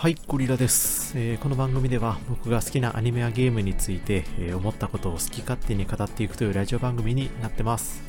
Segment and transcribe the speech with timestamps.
[0.00, 8.02] はい、ゴリラです、えー、この番組では僕が好きなアニメやゲームについて、えー、思ったことを好き勝手に語っていくというラジオ番組になってます。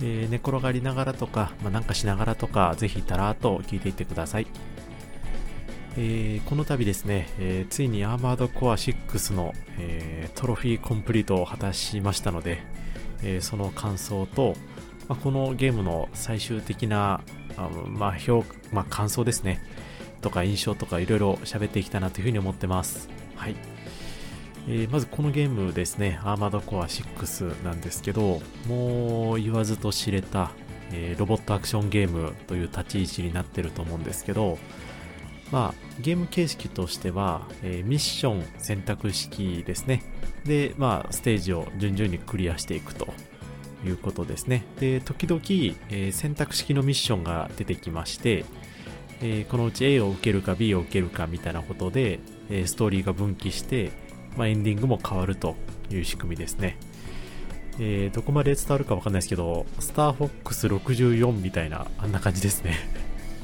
[0.00, 4.46] えー、寝転がりながらとか、まあ、なんかしながらとか、ぜひたらーと聞いていってください。
[5.98, 12.62] えー、この度ですね、え、ついにアーマードコア6の、え、トロフィーコンプリートを果たしましたので、
[13.22, 14.54] えその感想と、
[15.06, 17.20] まあ、このゲームの最終的な、
[17.58, 18.42] あまあ評
[18.72, 19.60] まあ、感想ですね、
[20.20, 23.08] とか印象とかいろいろ喋っていきたいなというふうに思ってます。
[23.36, 23.56] はい。
[24.68, 30.52] えー、まずこのゲームですね、アーマードコア6なんですけど、もう言わずと知れた、
[30.92, 34.58] えー、ロボットアクションゲームという立ち位置になってると思うんですけど、
[35.50, 40.02] まあ、ゲーム形式としては、えー、ミッション選択式ですね。
[40.44, 43.12] で、まあ、ステージを順々にクリアしていくと
[43.84, 44.64] いうことですね。
[44.78, 45.40] で、時々、
[45.88, 48.44] えー、選択式のミッションが出てきまして、
[49.22, 53.92] えー、このうち A を受けるか B を受けるかみたいなことで、えー、ストーリーが分岐して、
[54.36, 55.56] まあ、エンディングも変わると
[55.90, 56.78] いう仕組みですね。
[57.78, 62.76] えー、どこまで伝わるかわかんないですけど、スターフォックス64みたいな、あんな感じですね。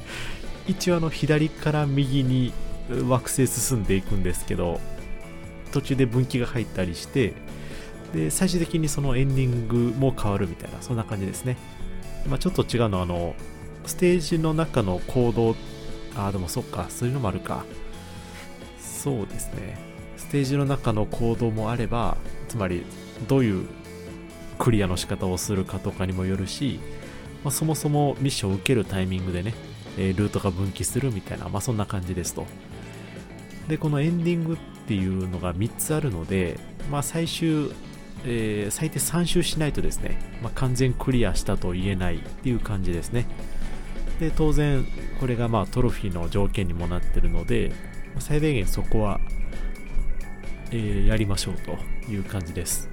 [0.67, 2.53] 一応あの左から右に
[3.07, 4.79] 惑星進んでいくんですけど、
[5.71, 7.33] 途中で分岐が入ったりして、
[8.13, 11.57] で、最終的にそのエンディングも変わるみたいな、そんな感じですね。
[12.29, 13.35] まあ、ちょっと違うのは、あの、
[13.87, 15.55] ステージの中の行動、
[16.15, 17.63] ああ、でもそっか、そういうのもあるか。
[18.79, 19.77] そうですね。
[20.17, 22.83] ステージの中の行動もあれば、つまり、
[23.27, 23.67] どういう
[24.59, 26.79] クリアの仕方をするかとかにもよるし、
[27.43, 29.53] まあ、そもそもミッションを受けるタイミングでね、
[29.97, 32.45] えルートが分岐するみたいな、まあ、そんな感じですと。
[33.67, 36.59] で、このエンディングっていうのが3つあるので、
[36.91, 37.71] まあ、最終、
[38.25, 43.25] えー、最低3周しないとですね、まあ、完全クリアしたと言えないっていう感じですね。
[44.19, 44.85] で当然
[45.19, 47.71] これがまあトロフィーの条件にもなってるので
[48.19, 49.19] 最大限そこは、
[50.71, 51.77] えー、やりましょうと
[52.11, 52.89] いう感じです。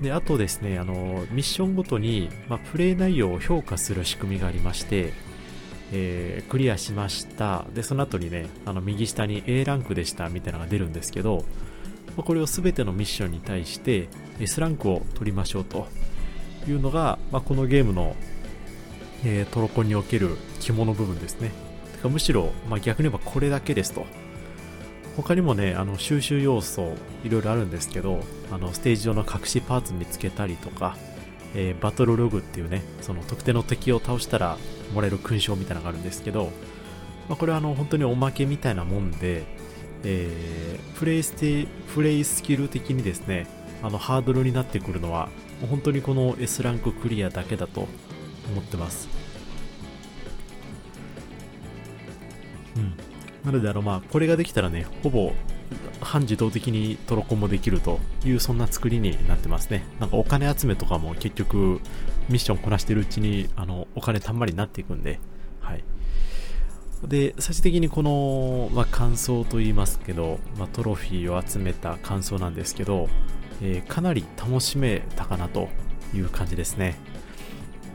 [0.00, 5.14] であとですねあのミッションごとに、まあ、プレイ内容を評価する仕組みがありまして
[5.92, 7.64] えー、クリアしました。
[7.74, 11.44] でその後にねあの右下に A ランクでしたみたいなのが出るんですけど
[12.16, 14.08] まこれを全てのミッションに対して
[14.40, 15.86] S ランクを取りましょうと
[16.66, 18.16] いうのが、まあ、このゲームの
[19.24, 21.50] えー、トロコにおける肝の部分ですね。
[21.92, 24.06] てかむしろ、まあ、逆に言えばこれだけですと。
[25.16, 26.94] 他にもね、あの収集要素
[27.24, 28.20] いろいろあるんですけど、
[28.52, 30.96] あのステージ上の隠しパーツ見つけたりとか、
[31.54, 34.58] えー、バトルログっていうね、その特定の敵を倒したら
[34.92, 36.52] もらえる勲章みたいなのがあるんですけど、
[37.28, 39.44] まあ、これはあの本当におまけみたいなもんで、
[40.04, 43.46] えー、プレイステプレイスキル的にですね、
[43.82, 45.30] あのハードルになってくるのは、
[45.70, 47.88] 本当にこの S ランククリアだけだと
[48.50, 49.08] 思ってます。
[52.76, 52.94] うん。
[53.44, 55.32] なので、あの、まあ、これができたらね、ほぼ
[56.00, 59.84] 半自動的にトロコンもできるというそんな作りになってますね。
[60.00, 61.80] なんかお金集めとかも結局
[62.28, 65.18] ミッションこなしてるうちにあのお金たんまりになっていくんで、
[65.60, 65.84] はい。
[67.04, 73.08] で、最終的にこの、まあ、感想と言いますけど、まあ、トロフィーを集めた感想なんですけど、
[73.62, 75.68] えー、かなり楽しめたかなと
[76.14, 76.96] いう感じですね。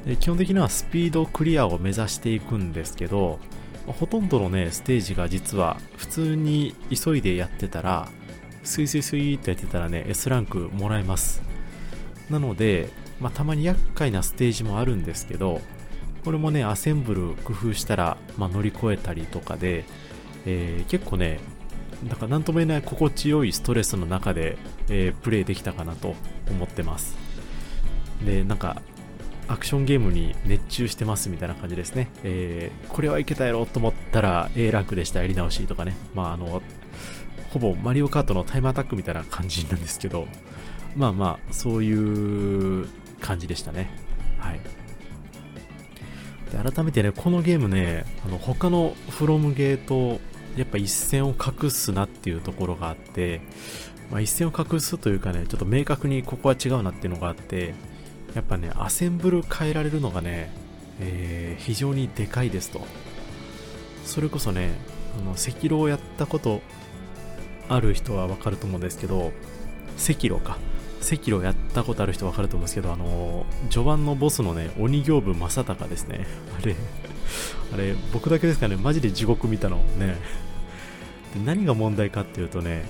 [0.05, 3.39] で基本的にはスピードクリアを目指していくんですけど、
[3.85, 8.09] ほとんどのね、ステージが実は普通に急いでやってたら、
[8.63, 11.41] スイスイスイってやってたらね、S ランクもらえます。
[12.29, 15.61] なので、まあ、たまに厄介なステージもあるんですけど、
[16.23, 19.85] これもね、アセンブル工夫したら、まあ、乗り越えたりとかで、
[20.45, 21.39] えー、結構ね、
[22.07, 24.57] だから何とも言えない心地よいストレスの中で、
[24.89, 26.15] えー、プレイできたかなと
[26.49, 27.15] 思ってます。
[28.25, 28.81] で、なんか、
[29.51, 32.09] アクションゲームに熱中してますみたいな感じですね。
[32.23, 35.95] えー、これはいけたやろと思ったら A ランクでしたやり直しとかね。
[36.13, 36.61] まああの、
[37.49, 40.25] ほぼマリオカートのタイムアタックみたいな感じなんですけど、
[40.95, 42.87] まあまあ、そういう
[43.19, 43.89] 感じでしたね。
[44.39, 44.59] はい。
[46.51, 50.21] で改めてね、このゲームね、あの他のフロムゲーと
[50.55, 53.41] やっぱ一線を画すなっていうところがあって、
[54.11, 57.73] まあ、一線を画すというかね、ちょっと明確にここは違うなっていうのがあって、
[58.35, 60.51] やっぱね、アセンブル変えられるのがね、
[60.99, 62.81] えー、非常にでかいですと。
[64.05, 64.71] それこそね、
[65.19, 66.61] あの赤狼をやったこと
[67.67, 69.31] ある人はわかると思うんですけど、
[69.97, 70.57] 赤狼か。
[71.01, 76.25] 赤狼やったことある人わかると思うんですけど、あの序盤のボスのね、鬼行部正隆ですね。
[76.61, 76.75] あれ、
[77.73, 80.15] あれ、僕だけですかね、マジで地獄見たのね。
[81.33, 82.83] で何が問題かっていうとね、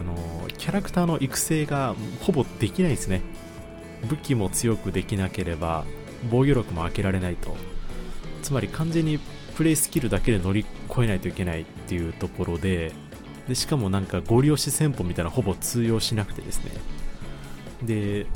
[0.00, 3.22] あのキャラクターの育成がほぼできないですね。
[4.04, 5.84] 武器も強くできなければ
[6.30, 7.56] 防御力も開けられないと。
[8.42, 9.18] つまり完全に
[9.56, 12.92] プレイスキルだけで乗り越えないといけないっていうところで
[13.48, 16.70] でしかもなんかゴリ押し戦法みたいなほぼ通用しなくてですね。
[17.82, 18.26] で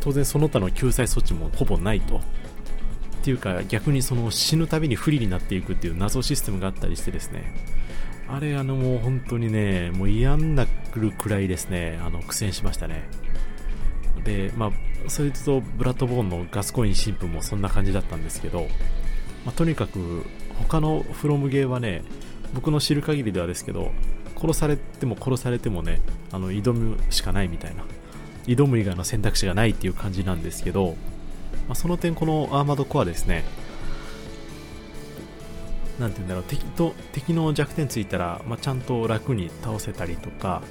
[0.00, 2.16] 当然その他の救済措置もほぼないと。
[2.16, 7.54] っていうか逆にその死ぬたびに不利になっていくっていう謎システムがあったりしてですね。
[8.28, 13.08] あれあのもう本当にねもう嫌になるくらいですねあの苦戦しましたね。
[14.24, 14.70] でまあ
[15.08, 18.68] それとブラッドボーンのガスコイン神父もそんな感じだったんですけど、
[19.44, 20.24] まあ、とにかく
[20.58, 22.02] 他のフロムゲーはね
[22.54, 23.92] 僕の知る限りではですけど
[24.36, 26.00] 殺されても殺されてもね
[26.32, 27.84] あの挑むしかないみたいな。
[28.46, 30.96] 挑む以外の選択肢がないっていう感じなんですけど、
[31.68, 33.44] まあ、その点このアーマードコアですね
[35.98, 40.62] なんて言うんだろう敵と敵の弱点ついたら、まあ、ちゃんと楽に倒せたりとか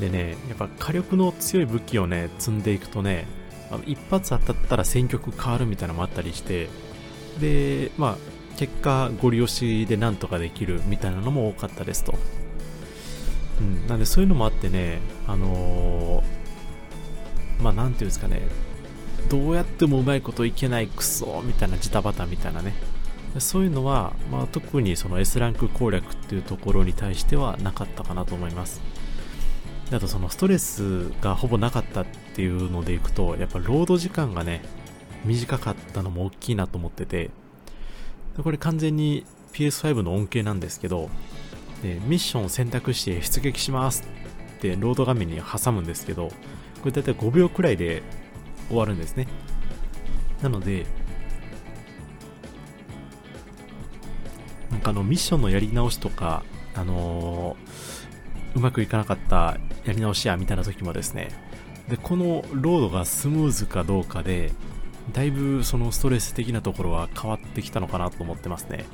[0.00, 3.26] でねやっぱ火力の強い武器をね積んでいくとね
[3.70, 6.68] あの一発当たったら戦局変わるみたいなのもあったりして
[7.40, 8.16] でまあ
[8.56, 12.14] 結果ゴリ押しでなんとかできるみたいなのも多かったですと、
[13.60, 18.42] うん、なんでそういうのもあってねあのー、まあなんていうんですかね
[19.28, 22.74] どうやってもうまいこといけないクソみたいなジタバタみたいなね。
[23.40, 28.80] そういうのは、まあ、特にその S ランク攻略っていうところに対してはなかったかなと思います。
[29.92, 34.62] あとそのストレスがほぼなかったっていうのでいくとやっぱロード時間がね
[35.24, 37.30] 短かったのも大きいなと思ってて
[38.42, 41.08] これ完全に PS5 の恩恵なんですけど
[41.82, 44.02] でミッションを選択して出撃します
[44.56, 48.02] ってロード画面に挟むんですけどこれ大体5秒くらいで
[48.68, 49.28] 終わるんですね。
[50.42, 50.86] なので
[54.70, 56.42] なんかあのミッションのやり直しとか、
[56.74, 58.05] あのー、
[58.56, 61.28] うまくいかなかったやり直しやみたいな時もですね、
[61.88, 64.50] で、このロードがスムーズかどうかで、
[65.12, 68.86] だいぶそのストレス的なところは変わってきたのかなと思ってますね。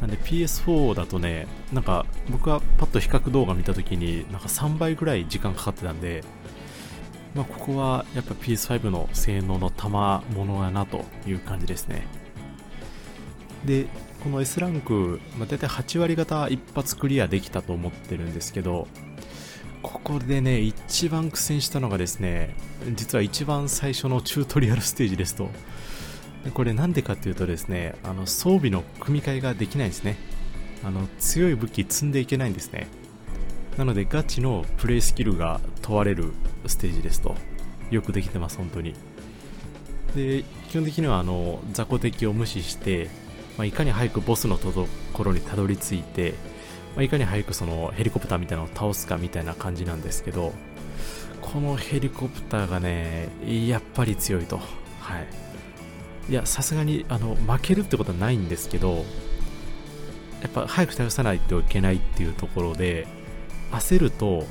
[0.00, 6.22] なんで PS4 だとね、なんか僕はパッと比較動画見た時になんか3倍ぐらい時間かかってたんで、
[7.34, 12.06] まあ、ここはやっぱ PS5 の性能の賜物やなという感じですね。
[13.64, 13.86] で、
[14.22, 18.88] この S ランク、まあ、大体8割方一発クリアできたと思ってるんですけど、
[19.82, 22.56] ここでね、一番苦戦したのがですね、
[22.94, 25.48] 実は一番最初のチュートリアルステージですと。
[26.52, 30.16] これなんでかっていうとですね、あの装備の組み替えができないんですね。
[30.84, 32.88] あの強い武器積んでいけないんですね。
[33.78, 36.32] なのでガチのプレイスキルが問われる
[36.66, 37.34] ステージですと。
[37.90, 38.94] よくできてます、本当に。
[40.14, 43.08] で、基本的にはあの雑魚敵を無視して、
[43.56, 46.34] まあ、いかに早くボスのところにたどり着いて、
[46.96, 50.52] まあ、いかに早くそのヘリコプターみたいなのを倒すかみたいな感じなんですけど、
[51.40, 54.58] このヘリコプターがね、やっぱり強いと。
[55.00, 55.44] はい。
[56.30, 59.04] いや、さすがに、あの、負けるってことはないんですけど、
[60.40, 63.06] やっぱ早く倒さないといけないっていうところで、
[63.72, 64.46] 焦ると、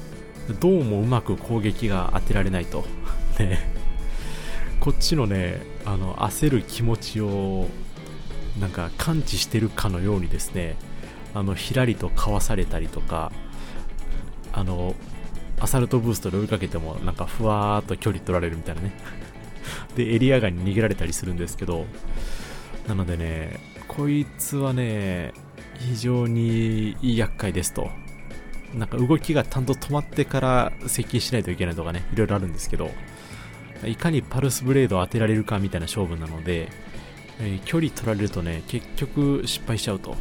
[0.60, 2.86] どうもうまく攻撃が当てられないと。
[3.40, 3.72] ね。
[4.80, 7.68] こっちのね、あの、焦る気持ちを
[8.60, 10.76] なんか感知してるかのようにですね
[11.34, 13.32] あのひらりとかわされたりとか
[14.52, 14.96] あの
[15.60, 18.92] アサルトブーストで追いかけてもなんかふわーっと距離取られるみたいなね。
[19.96, 21.86] でエリア外に逃げられたりするんですけど
[22.88, 25.34] なのでねこいつはね
[25.80, 27.90] 非常に厄介ですと。
[28.74, 32.90] なんか動きがちゃんと止まってから接近しないといけないとかねいろいろあるんですけど
[33.86, 36.70] いかにパルスブレードを当てられるかみたいな勝負なので
[37.40, 40.16] えー、距離取られるとね、結局失敗しちゃうと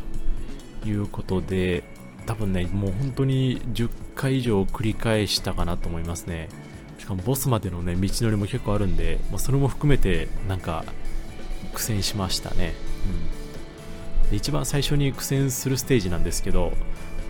[0.84, 1.84] いうことで、
[2.26, 6.48] 多分ね、もう本当に10回以上繰り返したかなと思いますね。
[6.98, 10.84] しかもボスまでのね、道のりも結構あるんで、まあ、それも含めてなんか
[11.74, 12.74] 苦戦しましたね。
[14.24, 16.72] うん、で一番最初に苦戦するステージなんですけど、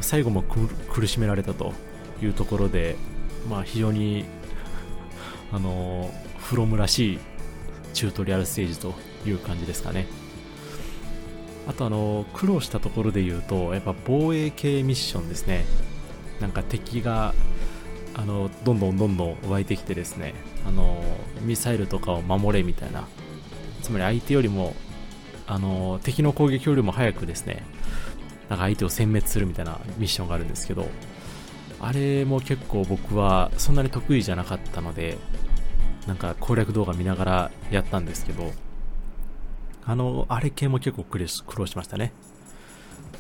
[0.01, 1.73] 最後も苦しめられたと
[2.23, 2.97] いうところで、
[3.49, 4.25] まあ非常に、
[5.53, 7.19] あのフロムらしい
[7.93, 8.95] チュートリアルステージと
[9.27, 10.07] いう感じですかね。
[11.67, 15.65] あとあの、苦労したところで言うと、やっぱ防衛系ミッションですね。
[16.41, 17.35] なんか敵が、
[18.15, 20.35] あの、どんどんどんどん湧いてきてですね、
[20.67, 21.03] あの、
[21.43, 23.07] ミサイルとかを守れみたいな。
[23.83, 24.75] つまり相手よりも、
[25.47, 27.65] あの、敵の攻撃よりも早くですね、
[28.49, 30.89] なんか相手を殲滅するみたいなミッションがあるんですけど、
[31.81, 35.19] あれも結構僕はそんなに得意じゃなかったので、
[36.07, 38.53] なんか攻略動画見ながらやったんですけど、
[39.85, 42.13] あの、あれ系も結構苦労しましたね。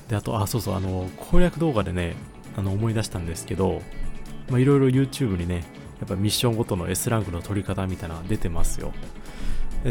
[0.08, 2.14] で、あと、あ、そうそう、あの、攻略動画でね、
[2.56, 3.82] あの、思い出したんですけど、
[4.50, 5.64] まいろいろ YouTube にね、
[6.00, 8.92] やっぱミッションごとの S ランクの取り方みたいなのが出てますよ。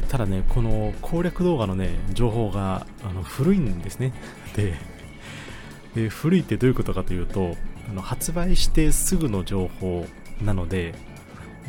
[0.10, 4.14] ただね、この攻略動画のね、情報があの古いんですね。
[4.56, 4.76] で
[5.96, 7.58] で、古いってどういうことかというと、
[7.90, 10.06] あの発売してすぐの情報
[10.42, 10.96] なので、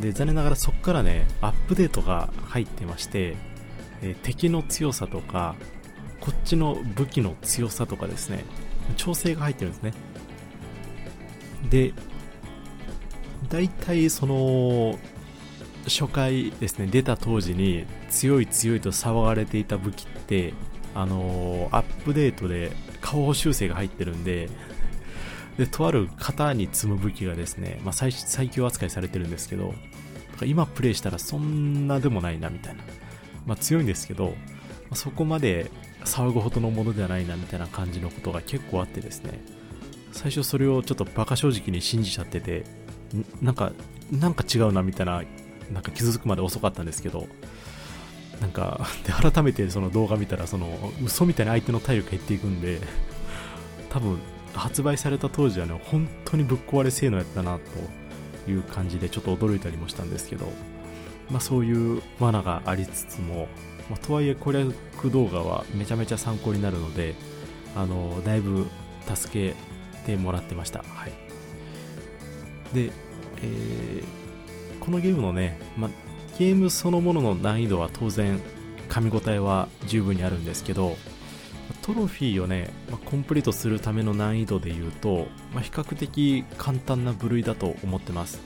[0.00, 3.36] で残念ながらそこからね、アップデートが入ってまして、
[4.02, 5.54] え敵の強さとか、
[6.20, 8.44] こっちの武器の強さとかですね、
[8.96, 9.92] 調整が入ってるんですね。
[11.70, 11.92] で、
[13.48, 14.98] 大体その、
[15.84, 20.54] 初回ですね、出た当時に強い強いと騒がれていた武器って、
[20.94, 24.48] あのー、アップデートで顔修正が入ってるんで、
[25.58, 29.74] で、とある型に積む武器がですね、まあ、最最強扱いされてるんですけど、
[30.44, 32.82] 今プレイしたらそんなでもないなみたいな。
[33.46, 34.32] まあ、強いんですけど、ま
[34.92, 35.70] あ、そこまで
[36.04, 39.40] 騒ぐほどのものではないなみたいな感じのことが結構あってですね、
[40.12, 42.64] 最初それをちょっとバカ正直に信じちゃってて、
[43.40, 43.72] なんか、
[44.10, 45.22] なんか違うなみたいな、
[45.72, 47.26] なんか気づくまで遅かったんですけど、
[48.40, 52.80] なんか、で、改めてその動画見たら、その、嘘みたいに相手の体力減っていくんで、
[53.88, 54.18] 多分、
[54.54, 57.58] 発売された当時はね、本当にぶっ壊れ性能やったな、
[58.44, 60.52] という感じで、ちょっと驚いたりもしたんですけど、
[61.32, 63.48] まあそういう罠がありつつも、
[63.90, 64.74] まあ、とはいえ攻略
[65.10, 67.14] 動画はめちゃめちゃ参考になるので、
[67.74, 68.68] あの、だいぶ
[69.12, 69.56] 助け
[70.06, 70.84] てもらってました。
[70.86, 71.12] はい。
[72.74, 72.92] で、
[73.42, 75.90] えー、このゲームのね、まあ、
[76.38, 78.40] ゲームそのものの難易度は当然
[78.88, 80.96] 噛み応えは十分にあるんですけど、
[81.82, 88.40] トロフィーをね、まあ、コンプリートするための難易度で言うと、まあ、比較的簡単な部類だと思ってます。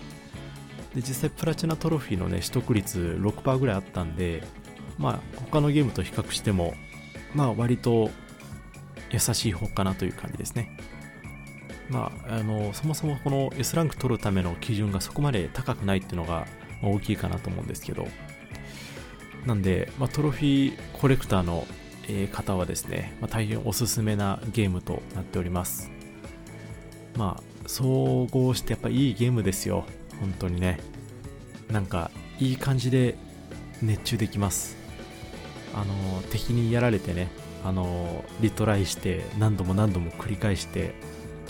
[0.97, 4.43] で実際プラチナトロフィーのね取得率6%ぐらいあったんで
[4.97, 6.73] まあ他のゲームと比較しても
[7.35, 8.11] まあ割と
[9.11, 10.79] 優しい方かなという感じですね。
[11.91, 16.47] まああのそもそもこの S ランク取るための基準がそこまで高くないっていうのが
[16.83, 18.09] 大きいかなと思うんですけど。
[19.45, 21.69] なんで、まあ、トロフィーコレクターの
[22.33, 25.91] 方はですね、まあ、大変おすすめなゲームとなっております。
[27.17, 29.85] まあ総合してやっぱいいゲームですよ。
[30.21, 30.81] 本当にね
[31.71, 33.17] なんかいい感じで
[33.83, 34.77] 熱中できます。
[35.75, 37.29] あの敵にやられてね
[37.65, 40.95] あのリトライして何度も何度も繰り返して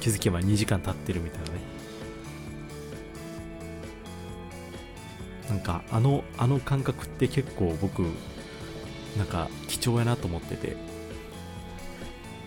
[0.01, 1.53] 気づけば2時間経ってるみたいなね。
[5.49, 8.03] なんかあのあの感覚って結構僕
[9.17, 10.77] なんか貴重やなと思ってて。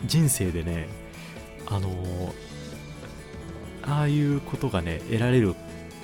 [0.06, 0.88] 人生でね
[1.68, 1.90] あの
[3.84, 5.56] ああいうことがね得られる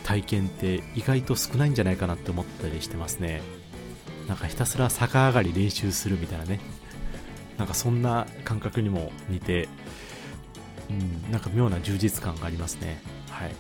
[0.06, 3.42] 体験って意外と少ないんじゃないかなって思ったりしてますね。
[4.28, 6.60] なんかひたすら逆上がり練習するみたいなね。
[7.58, 9.68] なんかそんな感覚にも似て、
[10.92, 13.02] うん、なんか妙な充実感がありますね。
[13.32, 13.56] はい。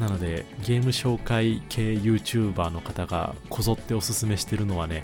[0.00, 5.02] なのでゲーム紹介系 YouTuber の方がこぞっておすすめしてるのはね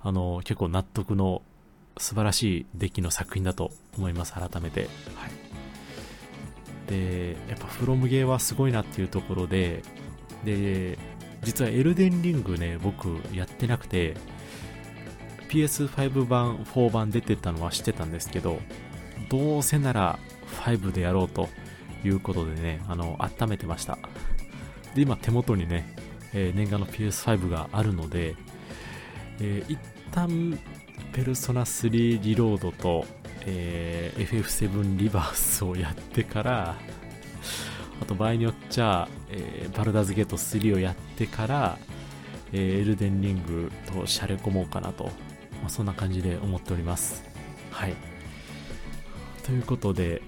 [0.00, 1.42] あの結構納得の
[1.96, 4.82] 素晴らしい出来の作品だと思います改めて。
[4.82, 4.90] はい。
[6.88, 9.82] でやっぱフロムゲーはすごいなっていうところで
[10.44, 10.98] で、
[11.42, 14.14] 実はエルデンリングね、僕やってなくて、
[15.48, 18.60] PS5 版、4版出てたのは知ってたんですけど、
[19.28, 20.18] どうせなら
[20.64, 21.48] 5でやろうと
[22.04, 23.98] いうことでね、あの、温めてました。
[24.94, 25.94] で、今手元にね、
[26.32, 28.34] えー、念願の PS5 があるので、
[29.40, 29.78] えー、一
[30.12, 30.58] 旦、
[31.12, 33.06] ペルソナ3リロードと、
[33.46, 36.76] えー、FF7 リバースをやってから、
[38.00, 41.78] あと場合によっちゃ、えー、バルダーズゲート3をやってから、
[42.52, 45.10] えー、エルデンリングとシャレ込もうかなと、ま
[45.66, 47.24] あ、そんな感じで思っております。
[47.70, 47.94] はい。
[49.44, 50.22] ということで、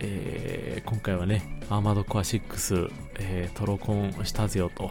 [0.00, 4.90] えー、今回はね、アーマードコア6、えー、トロコンしたぜよと、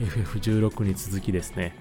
[0.00, 1.74] FF16 に続きですね、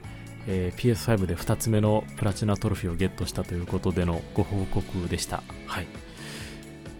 [0.48, 5.44] えー、PS5 で2つ目のプラチナトロフィーをゲットしたということでのご報告でした。
[5.68, 5.88] はい。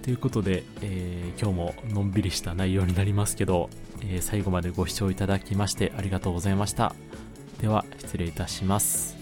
[0.08, 6.96] ということで、えー、今日ものんびりした内容になりますけど、えー、最後までご視聴いただきましてありがとうございました。
[7.60, 9.17] では、失礼いたします。